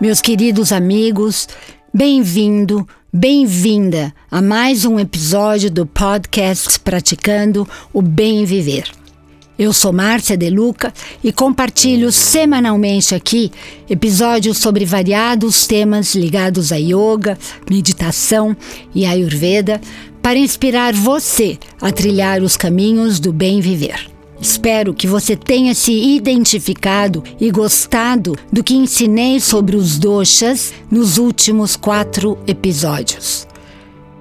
Meus 0.00 0.20
queridos 0.20 0.72
amigos, 0.72 1.48
bem-vindo, 1.92 2.86
bem-vinda 3.12 4.12
a 4.28 4.42
mais 4.42 4.84
um 4.84 4.98
episódio 4.98 5.70
do 5.70 5.86
podcast 5.86 6.80
Praticando 6.80 7.66
o 7.92 8.02
Bem 8.02 8.44
Viver. 8.44 8.90
Eu 9.56 9.72
sou 9.72 9.92
Márcia 9.92 10.36
De 10.36 10.50
Luca 10.50 10.92
e 11.22 11.32
compartilho 11.32 12.10
semanalmente 12.10 13.14
aqui 13.14 13.52
episódios 13.88 14.58
sobre 14.58 14.84
variados 14.84 15.64
temas 15.64 16.16
ligados 16.16 16.72
a 16.72 16.76
yoga, 16.76 17.38
meditação 17.70 18.56
e 18.92 19.06
ayurveda 19.06 19.80
para 20.20 20.36
inspirar 20.36 20.92
você 20.92 21.56
a 21.80 21.92
trilhar 21.92 22.42
os 22.42 22.56
caminhos 22.56 23.20
do 23.20 23.32
bem 23.32 23.60
viver. 23.60 24.13
Espero 24.40 24.92
que 24.92 25.06
você 25.06 25.36
tenha 25.36 25.74
se 25.74 25.92
identificado 25.92 27.22
e 27.40 27.50
gostado 27.50 28.36
do 28.52 28.62
que 28.62 28.74
ensinei 28.74 29.40
sobre 29.40 29.76
os 29.76 29.98
doshas 29.98 30.72
nos 30.90 31.18
últimos 31.18 31.76
quatro 31.76 32.38
episódios. 32.46 33.46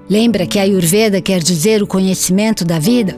Lembra 0.09 0.45
que 0.45 0.59
a 0.59 0.63
Ayurveda 0.63 1.21
quer 1.21 1.41
dizer 1.41 1.81
o 1.81 1.88
conhecimento 1.88 2.63
da 2.63 2.77
vida? 2.77 3.18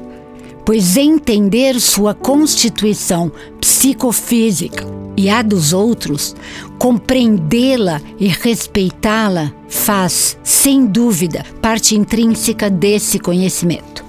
Pois 0.66 0.98
entender 0.98 1.80
sua 1.80 2.14
constituição 2.14 3.32
psicofísica 3.60 4.86
e 5.18 5.30
a 5.30 5.42
dos 5.42 5.74
outros, 5.74 6.36
compreendê-la 6.80 8.02
e 8.20 8.28
respeitá-la 8.28 9.54
faz, 9.68 10.38
sem 10.44 10.86
dúvida, 10.86 11.46
parte 11.62 11.96
intrínseca 11.96 12.70
desse 12.70 13.20
conhecimento. 13.20 14.05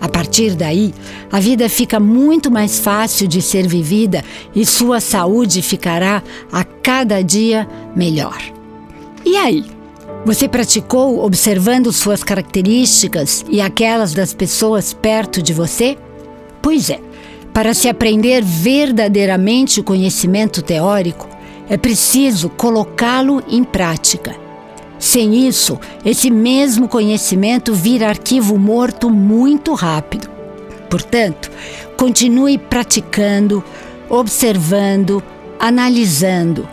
A 0.00 0.08
partir 0.08 0.54
daí, 0.54 0.94
a 1.30 1.40
vida 1.40 1.68
fica 1.68 1.98
muito 1.98 2.50
mais 2.50 2.78
fácil 2.78 3.26
de 3.26 3.42
ser 3.42 3.66
vivida 3.66 4.24
e 4.54 4.64
sua 4.64 5.00
saúde 5.00 5.60
ficará 5.60 6.22
a 6.52 6.62
cada 6.62 7.22
dia 7.22 7.68
melhor. 7.96 8.38
E 9.24 9.36
aí? 9.36 9.64
Você 10.24 10.48
praticou 10.48 11.24
observando 11.24 11.92
suas 11.92 12.22
características 12.22 13.44
e 13.48 13.60
aquelas 13.60 14.12
das 14.12 14.34
pessoas 14.34 14.92
perto 14.92 15.40
de 15.40 15.52
você? 15.52 15.96
Pois 16.60 16.90
é, 16.90 17.00
para 17.52 17.72
se 17.72 17.88
aprender 17.88 18.42
verdadeiramente 18.44 19.80
o 19.80 19.84
conhecimento 19.84 20.60
teórico, 20.60 21.28
é 21.68 21.76
preciso 21.76 22.48
colocá-lo 22.48 23.42
em 23.48 23.64
prática. 23.64 24.47
Sem 24.98 25.46
isso, 25.46 25.78
esse 26.04 26.30
mesmo 26.30 26.88
conhecimento 26.88 27.72
vira 27.72 28.08
arquivo 28.08 28.58
morto 28.58 29.08
muito 29.08 29.74
rápido. 29.74 30.28
Portanto, 30.90 31.50
continue 31.96 32.58
praticando, 32.58 33.62
observando, 34.08 35.22
analisando, 35.58 36.68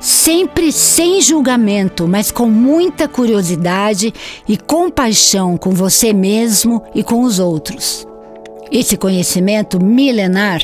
sempre 0.00 0.70
sem 0.72 1.20
julgamento, 1.20 2.06
mas 2.06 2.30
com 2.30 2.48
muita 2.48 3.08
curiosidade 3.08 4.14
e 4.48 4.56
compaixão 4.56 5.56
com 5.56 5.70
você 5.70 6.12
mesmo 6.12 6.82
e 6.94 7.02
com 7.02 7.22
os 7.22 7.38
outros. 7.38 8.06
Esse 8.70 8.96
conhecimento 8.96 9.82
milenar 9.82 10.60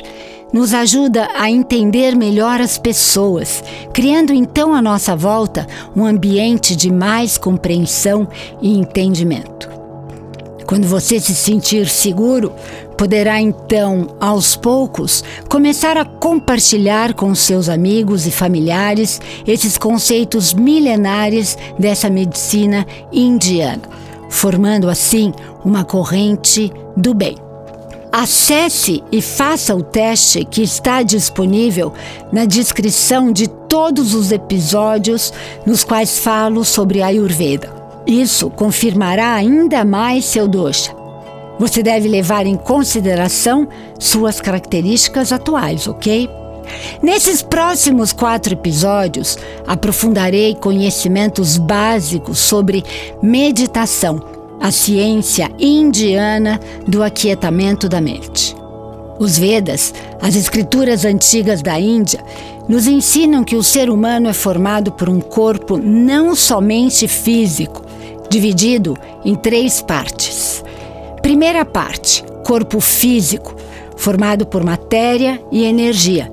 nos 0.53 0.75
ajuda 0.75 1.29
a 1.35 1.51
entender 1.51 2.15
melhor 2.15 2.61
as 2.61 2.79
pessoas, 2.79 3.63
criando 3.93 4.33
então 4.33 4.75
à 4.75 4.83
nossa 4.83 5.17
volta 5.17 5.67
um 5.97 6.05
ambiente 6.05 6.77
de 6.77 6.93
mais 6.93 7.39
compreensão 7.39 8.29
e 8.61 8.77
entendimento. 8.77 9.71
Quando 10.67 10.87
você 10.87 11.21
se 11.21 11.35
sentir 11.35 11.89
seguro, 11.89 12.53
poderá 12.97 13.41
então, 13.41 14.17
aos 14.21 14.57
poucos, 14.57 15.23
começar 15.49 15.97
a 15.97 16.05
compartilhar 16.05 17.15
com 17.15 17.35
seus 17.35 17.69
amigos 17.69 18.27
e 18.27 18.31
familiares 18.31 19.21
esses 19.47 19.77
conceitos 19.77 20.55
milenares 20.55 21.59
dessa 21.79 22.09
medicina 22.09 22.87
indiana, 23.13 23.83
formando 24.31 24.89
assim 24.89 25.33
uma 25.65 25.85
corrente 25.85 26.73
do 26.97 27.13
bem. 27.13 27.52
Acesse 28.13 29.03
e 29.11 29.23
faça 29.23 29.75
o 29.75 29.83
teste 29.83 30.45
que 30.45 30.63
está 30.63 31.03
disponível 31.03 31.95
na 32.31 32.45
descrição 32.45 33.33
de 33.33 33.49
todos 33.49 34.13
os 34.13 34.31
episódios 34.31 35.33
nos 35.65 35.83
quais 35.83 36.19
falo 36.19 36.63
sobre 36.63 37.01
Ayurveda. 37.01 37.73
Isso 38.07 38.51
confirmará 38.51 39.33
ainda 39.33 39.83
mais 39.83 40.27
seu 40.27 40.47
dosha. 40.47 40.95
Você 41.59 41.83
deve 41.83 42.07
levar 42.07 42.45
em 42.45 42.55
consideração 42.55 43.67
suas 43.99 44.43
características 44.43 45.33
atuais, 45.33 45.89
ok? 45.89 46.29
Nesses 47.03 47.41
próximos 47.41 48.13
quatro 48.13 48.53
episódios, 48.53 49.39
aprofundarei 49.67 50.55
conhecimentos 50.55 51.57
básicos 51.57 52.39
sobre 52.39 52.85
meditação 53.23 54.32
a 54.63 54.71
ciência 54.71 55.51
indiana 55.59 56.61
do 56.87 57.03
aquietamento 57.03 57.89
da 57.89 58.01
mente. 58.01 58.55
Os 59.19 59.37
Vedas, 59.37 59.93
as 60.21 60.37
escrituras 60.37 61.05
antigas 61.05 61.61
da 61.61 61.79
Índia, 61.81 62.25
nos 62.69 62.87
ensinam 62.87 63.43
que 63.43 63.57
o 63.57 63.63
ser 63.63 63.91
humano 63.91 64.29
é 64.29 64.33
formado 64.33 64.93
por 64.93 65.09
um 65.09 65.21
corpo 65.21 65.77
não 65.77 66.37
somente 66.37 67.09
físico, 67.09 67.85
dividido 68.31 68.97
em 69.25 69.35
três 69.35 69.83
partes. 69.83 70.63
Primeira 71.23 71.65
parte, 71.65 72.25
corpo 72.45 72.79
físico, 72.79 73.57
formado 73.97 74.47
por 74.47 74.63
matéria 74.63 75.43
e 75.51 75.65
energia. 75.65 76.33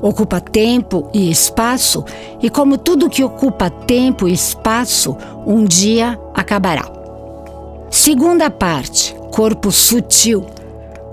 Ocupa 0.00 0.40
tempo 0.40 1.10
e 1.12 1.30
espaço, 1.30 2.06
e 2.42 2.48
como 2.48 2.78
tudo 2.78 3.10
que 3.10 3.22
ocupa 3.22 3.68
tempo 3.68 4.26
e 4.26 4.32
espaço, 4.32 5.14
um 5.46 5.62
dia 5.62 6.18
acabará. 6.34 6.99
Segunda 7.90 8.48
parte, 8.48 9.16
corpo 9.32 9.72
sutil, 9.72 10.46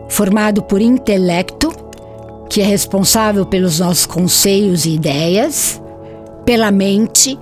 formado 0.07 0.61
por 0.61 0.79
intelecto, 0.79 1.73
que 2.47 2.61
é 2.61 2.63
responsável 2.63 3.47
pelos 3.47 3.79
nossos 3.79 4.05
conceitos 4.05 4.85
e 4.85 4.91
ideias, 4.91 5.81
pela 6.45 6.69
mente, 6.69 7.38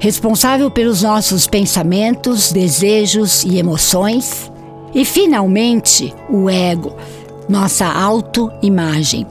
responsável 0.00 0.72
pelos 0.72 1.02
nossos 1.02 1.46
pensamentos, 1.46 2.50
desejos 2.50 3.44
e 3.44 3.58
emoções, 3.58 4.50
e 4.92 5.04
finalmente 5.04 6.12
o 6.28 6.50
ego, 6.50 6.92
nossa 7.48 7.86
autoimagem. 7.86 9.24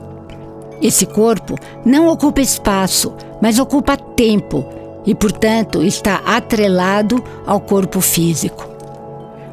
Esse 0.81 1.05
corpo 1.05 1.55
não 1.85 2.07
ocupa 2.07 2.39
espaço, 2.39 3.13
mas 3.41 3.59
ocupa 3.59 3.97
tempo 3.97 4.65
e, 5.05 5.13
portanto, 5.13 5.83
está 5.83 6.21
atrelado 6.25 7.21
ao 7.45 7.59
corpo 7.59 7.99
físico. 7.99 8.68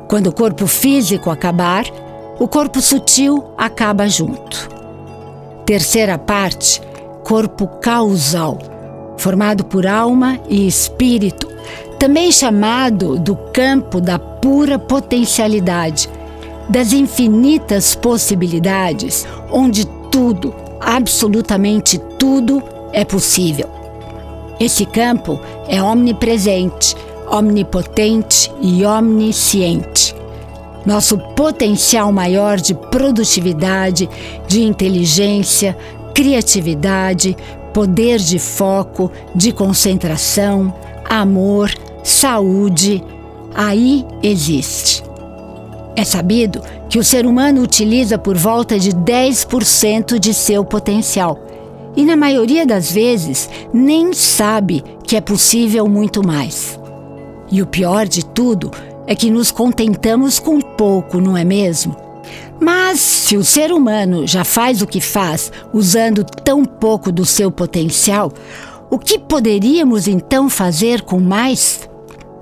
Quando 0.08 0.28
o 0.28 0.32
corpo 0.32 0.66
físico 0.66 1.30
acabar, 1.30 1.84
o 2.38 2.46
corpo 2.46 2.80
sutil 2.80 3.44
acaba 3.58 4.08
junto. 4.08 4.68
Terceira 5.64 6.16
parte, 6.16 6.80
corpo 7.24 7.66
causal, 7.80 8.58
formado 9.16 9.64
por 9.64 9.86
alma 9.86 10.38
e 10.48 10.66
espírito, 10.66 11.48
também 11.98 12.30
chamado 12.30 13.18
do 13.18 13.34
campo 13.52 14.00
da 14.00 14.16
pura 14.18 14.78
potencialidade, 14.78 16.08
das 16.68 16.92
infinitas 16.92 17.96
possibilidades, 17.96 19.26
onde 19.50 19.86
tudo, 20.12 20.54
absolutamente 20.80 21.98
tudo, 22.18 22.62
é 22.92 23.04
possível. 23.04 23.68
Esse 24.60 24.86
campo 24.86 25.40
é 25.68 25.82
omnipresente 25.82 26.94
omnipotente 27.30 28.52
e 28.60 28.84
omnisciente. 28.84 30.14
Nosso 30.84 31.18
potencial 31.34 32.12
maior 32.12 32.58
de 32.58 32.74
produtividade, 32.74 34.08
de 34.46 34.62
inteligência, 34.62 35.76
criatividade, 36.14 37.36
poder 37.74 38.18
de 38.18 38.38
foco, 38.38 39.10
de 39.34 39.52
concentração, 39.52 40.72
amor, 41.08 41.70
saúde, 42.02 43.02
aí 43.54 44.06
existe. 44.22 45.02
É 45.96 46.04
sabido 46.04 46.62
que 46.88 46.98
o 46.98 47.04
ser 47.04 47.26
humano 47.26 47.62
utiliza 47.62 48.16
por 48.16 48.36
volta 48.36 48.78
de 48.78 48.92
10% 48.92 50.18
de 50.18 50.32
seu 50.32 50.64
potencial 50.64 51.38
e, 51.96 52.04
na 52.04 52.16
maioria 52.16 52.66
das 52.66 52.92
vezes, 52.92 53.48
nem 53.72 54.12
sabe 54.12 54.84
que 55.02 55.16
é 55.16 55.20
possível 55.20 55.88
muito 55.88 56.24
mais. 56.26 56.78
E 57.50 57.62
o 57.62 57.66
pior 57.66 58.06
de 58.06 58.24
tudo 58.24 58.70
é 59.06 59.14
que 59.14 59.30
nos 59.30 59.50
contentamos 59.50 60.38
com 60.38 60.60
pouco, 60.60 61.20
não 61.20 61.36
é 61.36 61.44
mesmo? 61.44 61.96
Mas 62.60 63.00
se 63.00 63.36
o 63.36 63.44
ser 63.44 63.70
humano 63.72 64.26
já 64.26 64.42
faz 64.42 64.82
o 64.82 64.86
que 64.86 65.00
faz 65.00 65.52
usando 65.72 66.24
tão 66.24 66.64
pouco 66.64 67.12
do 67.12 67.24
seu 67.24 67.50
potencial, 67.50 68.32
o 68.90 68.98
que 68.98 69.18
poderíamos 69.18 70.08
então 70.08 70.48
fazer 70.48 71.02
com 71.02 71.20
mais? 71.20 71.88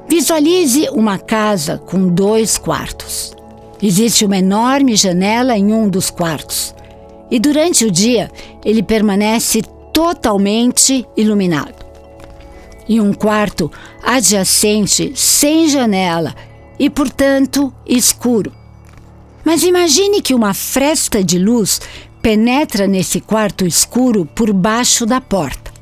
Visualize 0.09 0.89
uma 0.91 1.19
casa 1.19 1.79
com 1.79 2.09
dois 2.09 2.57
quartos. 2.57 3.35
Existe 3.83 4.25
uma 4.25 4.39
enorme 4.39 4.97
janela 4.97 5.57
em 5.59 5.73
um 5.73 5.89
dos 5.89 6.11
quartos. 6.11 6.75
E 7.31 7.39
durante 7.39 7.85
o 7.85 7.91
dia 7.91 8.31
ele 8.65 8.83
permanece 8.83 9.63
totalmente 9.93 11.07
iluminado. 11.17 11.84
E 12.89 13.01
um 13.01 13.13
quarto 13.13 13.71
adjacente 14.03 15.13
sem 15.15 15.69
janela 15.69 16.35
e, 16.79 16.91
portanto, 16.91 17.73
escuro. 17.87 18.53
Mas 19.45 19.63
imagine 19.63 20.23
que 20.23 20.35
uma 20.35 20.55
fresta 20.55 21.23
de 21.23 21.39
luz 21.39 21.81
penetra 22.23 22.87
nesse 22.87 23.21
quarto 23.21 23.67
escuro 23.67 24.25
por 24.25 24.53
baixo 24.53 25.05
da 25.05 25.21
porta. 25.21 25.73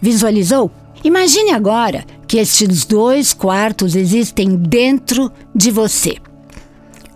Visualizou? 0.00 0.70
Imagine 1.04 1.52
agora 1.52 2.04
que 2.26 2.38
estes 2.38 2.84
dois 2.84 3.32
quartos 3.32 3.94
existem 3.94 4.56
dentro 4.56 5.30
de 5.54 5.70
você. 5.70 6.16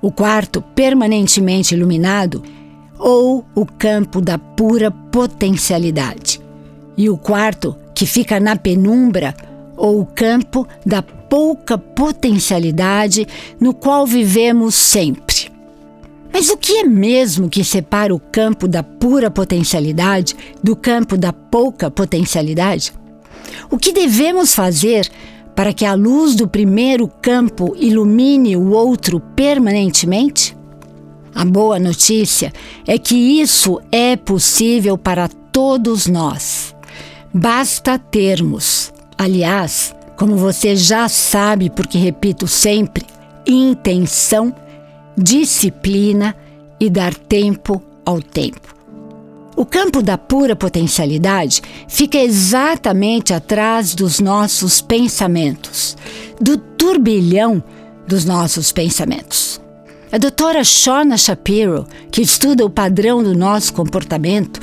O 0.00 0.12
quarto 0.12 0.62
permanentemente 0.62 1.74
iluminado 1.74 2.42
ou 2.96 3.44
o 3.54 3.66
campo 3.66 4.20
da 4.20 4.38
pura 4.38 4.90
potencialidade. 4.90 6.40
E 6.96 7.10
o 7.10 7.16
quarto 7.16 7.76
que 8.00 8.06
fica 8.06 8.40
na 8.40 8.56
penumbra 8.56 9.34
ou 9.76 10.00
o 10.00 10.06
campo 10.06 10.66
da 10.86 11.02
pouca 11.02 11.76
potencialidade 11.76 13.28
no 13.60 13.74
qual 13.74 14.06
vivemos 14.06 14.74
sempre. 14.74 15.52
Mas 16.32 16.48
o 16.48 16.56
que 16.56 16.78
é 16.78 16.84
mesmo 16.84 17.50
que 17.50 17.62
separa 17.62 18.14
o 18.14 18.18
campo 18.18 18.66
da 18.66 18.82
pura 18.82 19.30
potencialidade 19.30 20.34
do 20.64 20.74
campo 20.74 21.14
da 21.14 21.30
pouca 21.30 21.90
potencialidade? 21.90 22.90
O 23.70 23.76
que 23.76 23.92
devemos 23.92 24.54
fazer 24.54 25.06
para 25.54 25.74
que 25.74 25.84
a 25.84 25.92
luz 25.92 26.34
do 26.34 26.48
primeiro 26.48 27.06
campo 27.06 27.76
ilumine 27.76 28.56
o 28.56 28.70
outro 28.70 29.20
permanentemente? 29.36 30.56
A 31.34 31.44
boa 31.44 31.78
notícia 31.78 32.50
é 32.86 32.96
que 32.96 33.14
isso 33.14 33.78
é 33.92 34.16
possível 34.16 34.96
para 34.96 35.28
todos 35.28 36.06
nós. 36.06 36.69
Basta 37.32 37.96
termos, 37.96 38.92
aliás, 39.16 39.94
como 40.16 40.36
você 40.36 40.74
já 40.74 41.08
sabe, 41.08 41.70
porque 41.70 41.96
repito 41.96 42.48
sempre, 42.48 43.06
intenção, 43.46 44.52
disciplina 45.16 46.36
e 46.80 46.90
dar 46.90 47.14
tempo 47.14 47.80
ao 48.04 48.20
tempo. 48.20 48.74
O 49.56 49.64
campo 49.64 50.02
da 50.02 50.18
pura 50.18 50.56
potencialidade 50.56 51.62
fica 51.86 52.18
exatamente 52.18 53.32
atrás 53.32 53.94
dos 53.94 54.18
nossos 54.18 54.80
pensamentos, 54.80 55.96
do 56.40 56.58
turbilhão 56.58 57.62
dos 58.08 58.24
nossos 58.24 58.72
pensamentos. 58.72 59.60
A 60.10 60.18
doutora 60.18 60.64
Shona 60.64 61.16
Shapiro, 61.16 61.86
que 62.10 62.22
estuda 62.22 62.64
o 62.64 62.70
padrão 62.70 63.22
do 63.22 63.36
nosso 63.36 63.72
comportamento, 63.72 64.58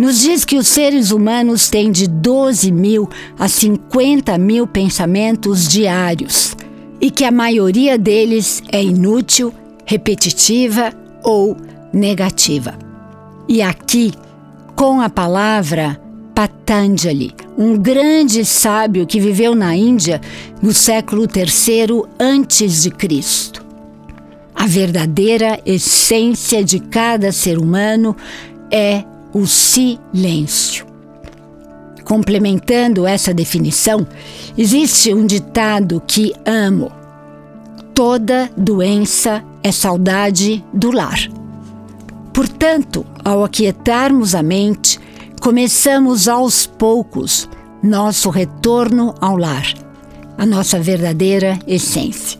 nos 0.00 0.20
diz 0.20 0.46
que 0.46 0.56
os 0.56 0.66
seres 0.66 1.10
humanos 1.10 1.68
têm 1.68 1.92
de 1.92 2.08
12 2.08 2.72
mil 2.72 3.06
a 3.38 3.46
50 3.46 4.38
mil 4.38 4.66
pensamentos 4.66 5.68
diários 5.68 6.56
e 6.98 7.10
que 7.10 7.22
a 7.22 7.30
maioria 7.30 7.98
deles 7.98 8.62
é 8.72 8.82
inútil, 8.82 9.52
repetitiva 9.84 10.90
ou 11.22 11.54
negativa. 11.92 12.78
E 13.46 13.60
aqui 13.60 14.14
com 14.74 15.02
a 15.02 15.10
palavra 15.10 16.00
Patanjali, 16.34 17.34
um 17.58 17.76
grande 17.76 18.42
sábio 18.42 19.06
que 19.06 19.20
viveu 19.20 19.54
na 19.54 19.76
Índia 19.76 20.18
no 20.62 20.72
século 20.72 21.24
III 21.24 22.04
antes 22.18 22.84
de 22.84 22.90
Cristo. 22.90 23.62
A 24.54 24.66
verdadeira 24.66 25.60
essência 25.66 26.64
de 26.64 26.80
cada 26.80 27.30
ser 27.32 27.58
humano 27.58 28.16
é 28.70 29.04
o 29.32 29.46
silêncio. 29.46 30.86
Complementando 32.04 33.06
essa 33.06 33.32
definição, 33.32 34.06
existe 34.58 35.14
um 35.14 35.26
ditado 35.26 36.02
que 36.06 36.32
amo: 36.44 36.90
toda 37.94 38.50
doença 38.56 39.44
é 39.62 39.70
saudade 39.70 40.64
do 40.72 40.90
lar. 40.90 41.28
Portanto, 42.32 43.04
ao 43.24 43.44
aquietarmos 43.44 44.34
a 44.34 44.42
mente, 44.42 44.98
começamos 45.40 46.26
aos 46.26 46.66
poucos 46.66 47.48
nosso 47.82 48.30
retorno 48.30 49.14
ao 49.20 49.36
lar, 49.36 49.72
a 50.36 50.46
nossa 50.46 50.80
verdadeira 50.80 51.58
essência. 51.66 52.39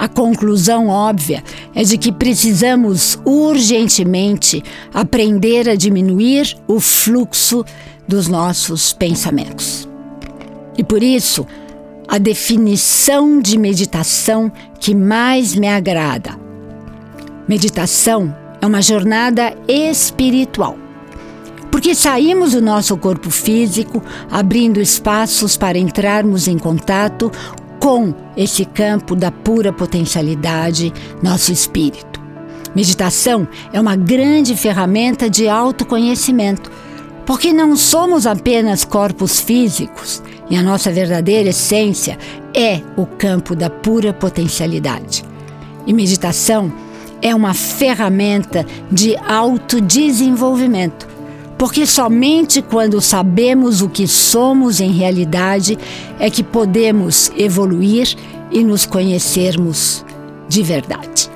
A 0.00 0.08
conclusão 0.08 0.88
óbvia 0.88 1.44
é 1.74 1.84
de 1.84 1.98
que 1.98 2.10
precisamos 2.10 3.18
urgentemente 3.22 4.64
aprender 4.94 5.68
a 5.68 5.74
diminuir 5.74 6.56
o 6.66 6.80
fluxo 6.80 7.62
dos 8.08 8.26
nossos 8.26 8.94
pensamentos. 8.94 9.86
E 10.78 10.82
por 10.82 11.02
isso, 11.02 11.46
a 12.08 12.16
definição 12.16 13.42
de 13.42 13.58
meditação 13.58 14.50
que 14.80 14.94
mais 14.94 15.54
me 15.54 15.68
agrada. 15.68 16.30
Meditação 17.46 18.34
é 18.58 18.66
uma 18.66 18.80
jornada 18.80 19.54
espiritual. 19.68 20.78
Porque 21.70 21.94
saímos 21.94 22.52
do 22.52 22.62
nosso 22.62 22.96
corpo 22.96 23.28
físico, 23.28 24.02
abrindo 24.30 24.80
espaços 24.80 25.58
para 25.58 25.76
entrarmos 25.76 26.48
em 26.48 26.56
contato 26.56 27.30
com 27.80 28.14
esse 28.36 28.64
campo 28.64 29.16
da 29.16 29.32
pura 29.32 29.72
potencialidade, 29.72 30.92
nosso 31.22 31.50
espírito. 31.50 32.20
Meditação 32.74 33.48
é 33.72 33.80
uma 33.80 33.96
grande 33.96 34.54
ferramenta 34.54 35.28
de 35.28 35.48
autoconhecimento, 35.48 36.70
porque 37.26 37.52
não 37.52 37.76
somos 37.76 38.26
apenas 38.26 38.84
corpos 38.84 39.40
físicos 39.40 40.22
e 40.48 40.56
a 40.56 40.62
nossa 40.62 40.90
verdadeira 40.90 41.50
essência 41.50 42.18
é 42.54 42.80
o 42.96 43.06
campo 43.06 43.56
da 43.56 43.70
pura 43.70 44.12
potencialidade. 44.12 45.24
E 45.86 45.92
meditação 45.92 46.72
é 47.22 47.34
uma 47.34 47.54
ferramenta 47.54 48.64
de 48.90 49.16
autodesenvolvimento, 49.16 51.08
porque 51.60 51.84
somente 51.84 52.62
quando 52.62 53.02
sabemos 53.02 53.82
o 53.82 53.88
que 53.90 54.08
somos 54.08 54.80
em 54.80 54.92
realidade 54.92 55.78
é 56.18 56.30
que 56.30 56.42
podemos 56.42 57.30
evoluir 57.36 58.16
e 58.50 58.64
nos 58.64 58.86
conhecermos 58.86 60.02
de 60.48 60.62
verdade. 60.62 61.28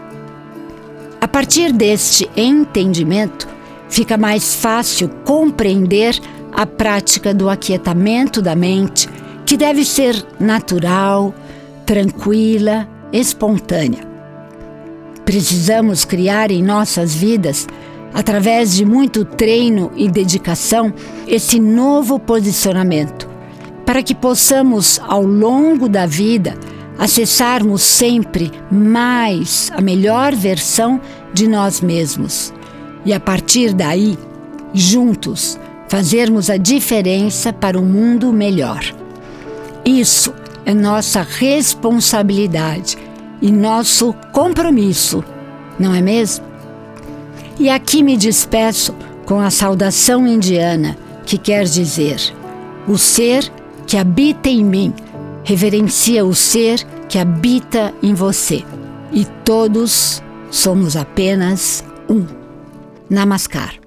A 1.20 1.28
partir 1.28 1.74
deste 1.74 2.26
entendimento, 2.34 3.46
fica 3.90 4.16
mais 4.16 4.54
fácil 4.54 5.10
compreender 5.26 6.18
a 6.54 6.64
prática 6.64 7.34
do 7.34 7.50
aquietamento 7.50 8.40
da 8.40 8.54
mente, 8.54 9.06
que 9.44 9.58
deve 9.58 9.84
ser 9.84 10.16
natural, 10.40 11.34
tranquila, 11.84 12.88
espontânea. 13.12 14.08
Precisamos 15.26 16.02
criar 16.06 16.50
em 16.50 16.62
nossas 16.62 17.14
vidas, 17.14 17.66
através 18.14 18.72
de 18.72 18.84
muito 18.84 19.24
treino 19.24 19.90
e 19.96 20.08
dedicação, 20.08 20.94
esse 21.26 21.58
novo 21.58 22.18
posicionamento, 22.20 23.28
para 23.84 24.02
que 24.02 24.14
possamos, 24.14 25.00
ao 25.06 25.26
longo 25.26 25.88
da 25.88 26.06
vida, 26.06 26.56
acessarmos 26.96 27.82
sempre 27.82 28.52
mais 28.70 29.70
a 29.74 29.80
melhor 29.80 30.32
versão 30.32 31.00
de 31.32 31.48
nós 31.48 31.80
mesmos. 31.80 32.54
E 33.04 33.12
a 33.12 33.18
partir 33.18 33.74
daí, 33.74 34.16
juntos, 34.72 35.58
fazermos 35.88 36.48
a 36.48 36.56
diferença 36.56 37.52
para 37.52 37.78
um 37.78 37.84
mundo 37.84 38.32
melhor. 38.32 38.80
Isso 39.84 40.32
é 40.64 40.72
nossa 40.72 41.22
responsabilidade 41.22 42.96
e 43.42 43.50
nosso 43.50 44.14
compromisso, 44.32 45.22
não 45.78 45.92
é 45.92 46.00
mesmo? 46.00 46.53
E 47.58 47.70
aqui 47.70 48.02
me 48.02 48.16
despeço 48.16 48.94
com 49.24 49.40
a 49.40 49.50
saudação 49.50 50.26
indiana, 50.26 50.96
que 51.24 51.38
quer 51.38 51.64
dizer: 51.64 52.18
o 52.86 52.98
ser 52.98 53.50
que 53.86 53.96
habita 53.96 54.48
em 54.48 54.64
mim 54.64 54.92
reverencia 55.44 56.24
o 56.24 56.34
ser 56.34 56.82
que 57.08 57.18
habita 57.18 57.94
em 58.02 58.14
você. 58.14 58.64
E 59.12 59.24
todos 59.44 60.22
somos 60.50 60.96
apenas 60.96 61.84
um. 62.08 62.26
Namaskar. 63.08 63.83